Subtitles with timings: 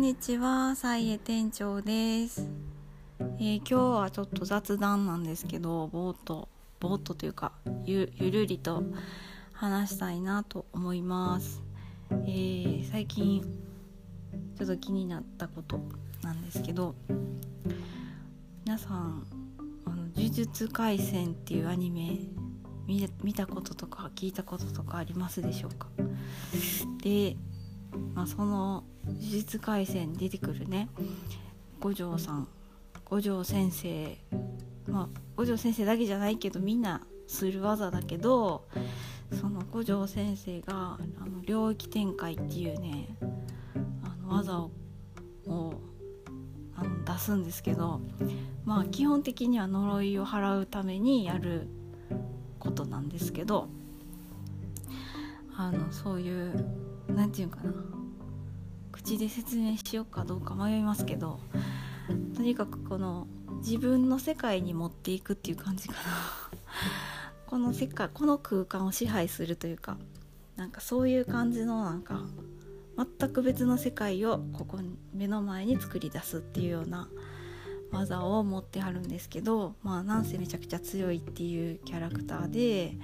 [0.00, 2.48] んにちは、さいえ店長です、
[3.38, 6.48] えー今日はちょっと雑談なんですけど、ぼーっと、
[6.80, 7.52] ぼーっとというか、
[7.84, 8.82] ゆゆるりと
[9.52, 11.62] 話したいなと思います。
[12.10, 13.42] えー最近、
[14.56, 15.82] ちょっと気になったこと
[16.22, 16.94] なんですけど、
[18.64, 19.26] 皆さん、
[19.84, 22.20] あの呪術廻戦っていうアニメ
[22.86, 25.88] 見見たこととか聞いたこととかありますでしょうか？
[27.02, 27.36] で、
[28.14, 30.88] まあ、その呪術廻戦に出てくるね。
[31.80, 32.48] 五条さん。
[33.04, 34.16] 五条先生。
[34.86, 38.66] まあ五条先生だけじゃないけどみんなする技だけど
[39.40, 43.08] その五条先生があの領域展開っていうね
[44.02, 44.70] あの技を
[45.46, 45.74] を
[46.76, 48.00] あの出すんですけど
[48.64, 51.68] まあ基本的には呪いを払うためにやる
[52.58, 53.68] ことなんですけど
[55.56, 56.66] あのそういう
[57.14, 57.72] なんていうかな。
[58.92, 61.40] 口で説明しようかどうか迷いますけど
[62.36, 63.26] とにかくこの
[63.64, 66.00] 自分の世界に持っていくっていう感じかな。
[67.46, 69.96] この世界この空間を支配するというか
[70.56, 72.22] なんかそういう感じのなんか
[72.96, 74.78] 全く別の世界をここ
[75.12, 77.08] 目の前に作り出すっていうような
[77.90, 82.96] 技を持ってはるんですけどまあなんせめちゃくちゃ強いっていうキャラクターで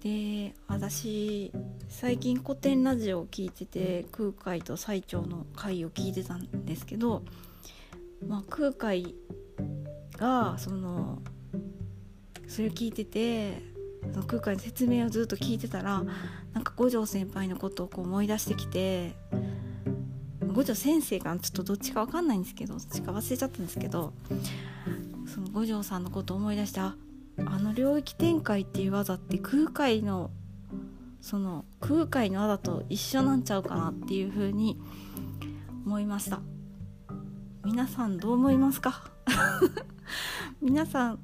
[0.00, 1.52] で私
[1.88, 7.22] 最近古典ラジオを聞いてて空海と最澄の回を聞いてたんですけど、
[8.26, 9.14] まあ、空海
[10.16, 11.18] がその
[12.48, 13.62] それを聞いてて
[14.12, 16.02] その空海の説明をずっと聞いてたら
[16.54, 19.12] なんか五条先輩のことをこう思い出してきて
[20.54, 24.14] 五条先生かちょっとどっちか分かんないんですけどどっちか忘れちゃったんですけど
[25.26, 26.96] その五条さんのことを思い出してあ
[27.46, 30.30] あの領域展開っていう技って空海の
[31.20, 34.80] その空海の技と一緒なんちゃうかなっていう風に
[35.84, 36.40] 思いました。
[37.64, 39.10] 皆さんどう思いますか？
[40.62, 41.18] 皆さん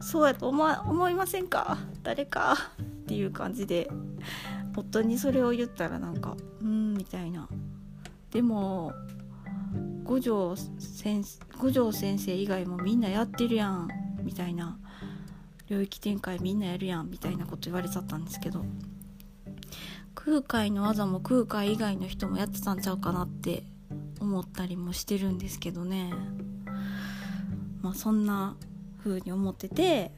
[0.00, 1.76] そうやと思思いませんか？
[2.02, 3.90] 誰かっていう感じで
[4.76, 7.48] 夫にそれを言ったらなんかうんみたいな。
[8.30, 8.92] でも
[10.04, 11.22] 五条先
[11.58, 13.88] 五条先生以外もみんなやってるやん
[14.22, 14.78] みたいな。
[15.72, 18.62] 領域展開みんなやるやんみたいなこと言われちゃったんですけど
[20.14, 23.62] 空海の技も空海以外の人もやってたんちゃうかなって
[24.20, 26.12] 思ったりもしてるんですけどね。
[27.80, 28.54] まあそんな
[29.02, 30.12] 風に思ってて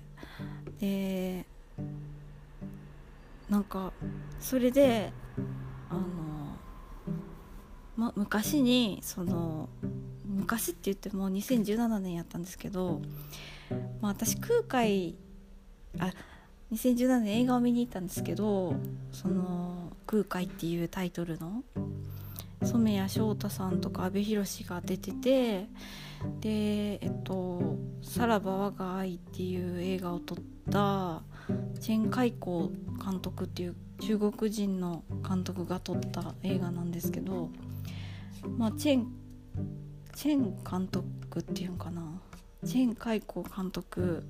[0.80, 1.46] で
[3.48, 3.92] なんか
[4.40, 5.12] それで
[5.88, 6.00] あの
[7.96, 9.68] ま、昔にその
[10.26, 13.00] 昔って言っても2017年やったんですけど、
[14.02, 15.14] まあ、私空海
[15.98, 16.12] あ
[16.72, 18.74] 2017年映画を見に行ったんですけど
[19.12, 21.62] その空海っていうタイトルの
[22.62, 25.66] 染谷翔太さんとか阿部寛が出てて
[26.40, 30.38] でえっと「さらば我が愛」っていう映画を撮っ
[30.70, 31.22] た
[31.80, 32.70] チェン・カイコ
[33.04, 37.50] 監督っていう中国人の監督が撮った映画なんですけど
[38.56, 39.12] まあチェン
[40.14, 42.02] チェン監督っていうのかな。
[42.64, 44.24] チェン・カイコ監督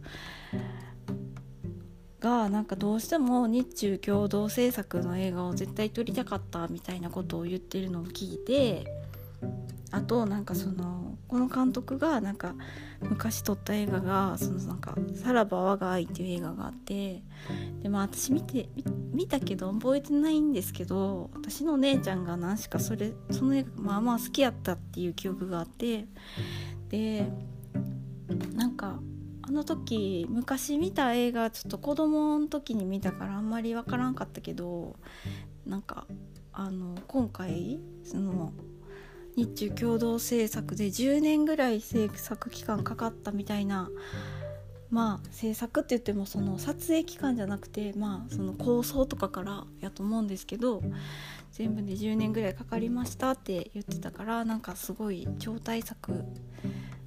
[2.24, 8.86] がなんかどうしても日中共同制作の映画を絶対撮りたかったみたいなことを言ってるのを聞いて
[9.90, 12.54] あとなんかそのこの監督がなんか
[13.02, 17.22] 昔撮った映画がそのなんか「さらば我が愛」っていう映画があって
[17.82, 18.70] でまあ私見て
[19.12, 26.06] 見たけど覚えてないんですけど私の姉ちゃんが何しかそれその映画まあまあ好きやったっていう記憶があって
[26.88, 27.30] で
[28.54, 28.98] なんか
[29.47, 34.97] あの時昔見た映画ちょっと子供の時に見たからあんまり分からんかったけど
[35.66, 36.06] なんか
[36.55, 38.53] あの今回その
[39.37, 43.91] 日中共同制作で10年ぐらい制作期間かかったみたいな
[44.88, 50.83] まあ制作って言ってもその撮影期間じゃなくてまあその構想とかからやと思うんですけど
[51.53, 56.24] 全部で10年ぐらいかかりましたって言ってたからなんかすごい超大作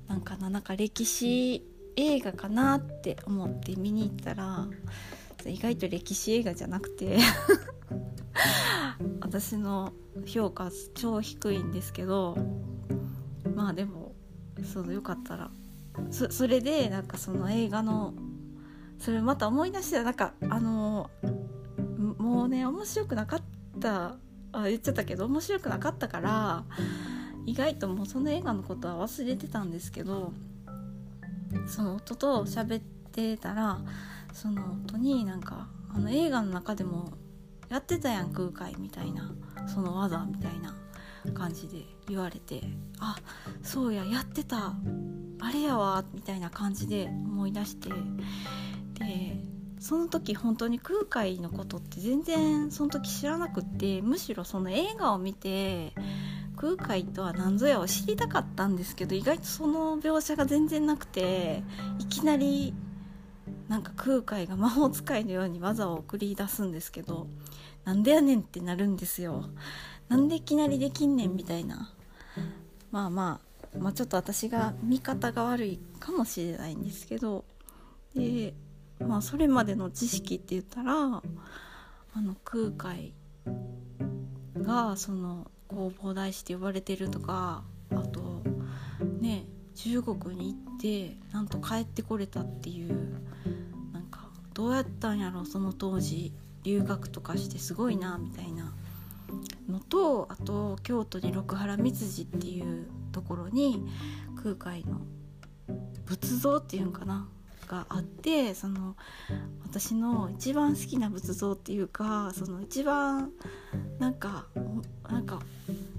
[0.07, 1.65] なんかななんか歴史
[1.97, 4.67] 映画かなって思って見に行ったら
[5.45, 7.17] 意外と歴史映画じゃなくて
[9.21, 9.91] 私の
[10.25, 12.37] 評価超低いんですけど
[13.55, 14.15] まあでも
[14.63, 15.51] そうよかったら。
[16.11, 18.13] そそれでなんかその映画の
[18.99, 21.09] それまた思い出したなんかあの
[22.17, 23.41] もうね面白くなかっ
[23.79, 24.15] た
[24.51, 26.63] あ言っちゃったけど面白くなかったから
[27.45, 30.33] 意外ともうその映画のことは忘れてたんですけど
[31.67, 33.79] その夫と喋ってたら
[34.33, 37.11] その夫になんかあの映画の中でも
[37.69, 39.31] やってたやん空海みたいな
[39.67, 40.75] その技みたいな
[41.33, 42.61] 感じで言われて
[42.99, 43.17] あ
[43.61, 44.73] そうややってた
[45.39, 47.89] あれやわみたいな感じで思い出して
[48.99, 49.37] で
[49.79, 55.93] その時本当に空海のことって全然その時知らなくってむしろその映画を見て
[56.57, 61.63] 空海とは何ぞやを知りたかったんですけど意外とその描写が全然なくて
[61.99, 62.73] いきなり
[63.67, 67.27] なんか空海が魔法使いのように技を繰り出すんですけど
[67.85, 69.45] なんでやねんってなるんですよ。
[70.09, 71.93] なんでいきなりできんねんみたいな。
[72.91, 73.39] まあま
[73.73, 77.45] あまあちょっと私が見方が悪いかもしれないんですけど
[78.15, 78.53] で
[78.99, 83.13] まあそれまでの知識って言ったらあの空海
[84.57, 88.43] がその弘法大師って呼ばれてるとかあと
[89.19, 93.19] ね中国に行ってなんと帰ってこれたっていう
[93.93, 96.33] なんかどうやったんやろその当時
[96.63, 98.73] 留学とかしてすごいなみたいな
[99.69, 103.85] のとあと京都に六原蜜寺っていうところに
[104.41, 105.01] 空海の
[106.05, 107.27] 仏像っていうんかな
[107.67, 108.95] があってその
[109.63, 113.31] 私の一番好きな仏像っていうかその一番
[113.99, 114.45] なんか
[115.09, 115.39] なんか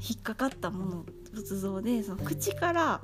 [0.00, 3.00] 引っかかったもの仏像でその口から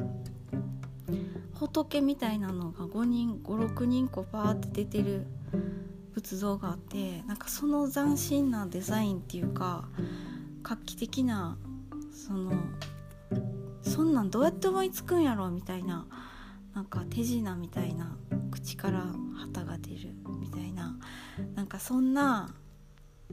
[1.54, 5.26] 仏みたいなのが5人56人こうバーって出てる
[6.14, 9.88] 仏像があってなんかその斬新なデザインっていうか
[10.62, 11.56] 画期的な
[12.12, 12.52] その
[13.82, 16.06] そんなんどうやって思いつくんやろみたいな
[16.74, 18.16] なんか手品みたいな
[18.64, 19.04] 口から
[19.36, 20.96] 旗が出るみたいな
[21.54, 22.54] なんかそんな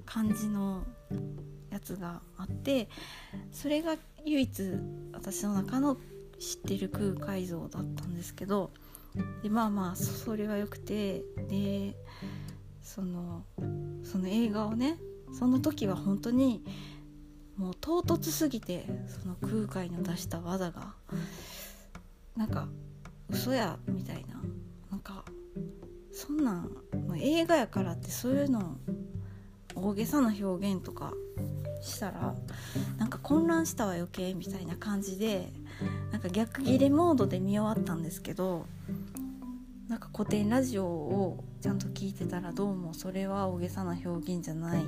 [0.06, 0.84] 感じの
[1.72, 2.90] やつがあって
[3.54, 3.96] それが
[4.26, 4.64] 唯一
[5.14, 5.96] 私の中の
[6.38, 8.72] 知ってる空海像だったんですけど
[9.42, 11.96] でまあまあそれはよくてで
[12.84, 13.46] その
[14.04, 14.98] その映画をね
[15.34, 16.62] その時は本当に
[17.56, 20.94] もう唐突すぎてその空海の出した技が
[22.36, 22.68] なんか
[23.30, 24.41] 嘘やみたいな。
[26.22, 26.70] そんなん
[27.08, 28.78] ま映画やからってそういうの
[29.74, 31.14] 大げさな表現とか
[31.82, 32.36] したら
[32.98, 35.52] なんか混乱したわ余計みたいな感じで
[36.12, 38.68] なんか逆ギレモードで見終わったんですけど
[39.88, 44.84] なんか古典ラジオをちゃんと聞いてたらどうもそれは大げさな表現じゃない。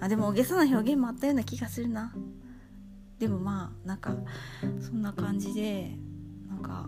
[0.00, 2.14] あでも大げさな表現もあったような気がするな。
[3.18, 4.14] でもまあなんか
[4.80, 5.90] そんな感じで
[6.48, 6.86] なんか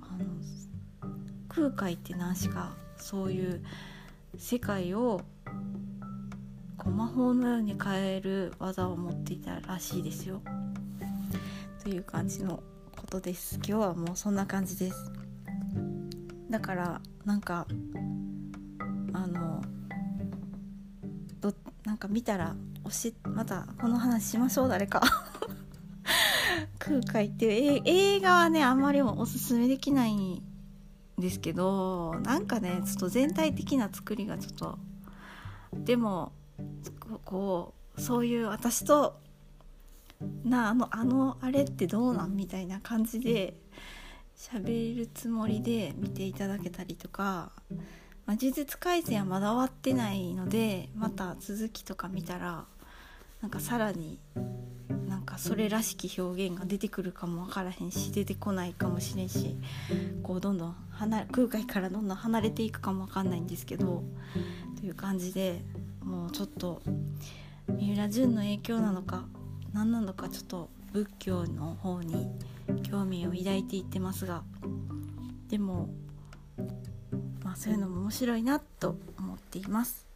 [0.00, 0.24] あの
[1.50, 3.62] 空海って何しかそういう
[4.38, 5.20] 世界を
[6.78, 10.40] こう魔法のように変える技を持っていたらしいですよ。
[11.82, 12.62] という感じの
[12.96, 13.56] ことです。
[13.56, 15.12] 今日はもうそんな感じです。
[16.48, 17.66] だからなんか
[19.12, 19.62] あの
[21.40, 21.52] ど
[21.84, 22.54] なんか見たら
[22.84, 25.02] おしまたこの話しましょう誰か。
[26.78, 30.42] 空海っていう映画はねあんまりもおすすめできない
[31.20, 34.78] ですけどなんかねちょっと全体的な作りがちょっと
[35.74, 36.32] でも
[37.24, 39.20] こうそういう私と
[40.44, 43.54] なあのあのあれってどうなんみたいな感じで
[44.36, 47.52] 喋るつもりで見ていただけたりとか、
[48.26, 52.64] まあ、呪術廻戦はまだ終わってないのでまた続きとか見たら
[53.40, 54.18] なんかさらに
[55.08, 59.56] なんかそれらしき表現が出てくるかも分からへんし出てこないかもしれんし
[60.22, 64.04] こうどんどん離空海からどんどん離れていくかも分かんないんですけど
[64.78, 65.62] という感じで
[66.02, 66.82] もうちょっと
[67.66, 69.24] 三浦淳の影響なのか
[69.72, 72.28] 何なのかちょっと仏教の方に
[72.82, 74.42] 興味を抱いていってますが
[75.48, 75.88] でも
[77.42, 80.06] まあそういうのも面白いなと思っています。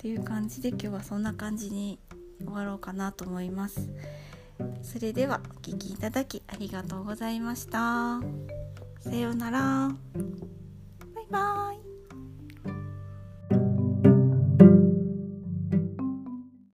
[0.00, 1.98] という感じで今日はそんな感じに
[2.38, 3.90] 終わろうかなと思います。
[4.82, 8.20] それではお聴きいただきありがとうございました。
[9.00, 9.90] さようなら。
[11.14, 11.83] バイバーイ。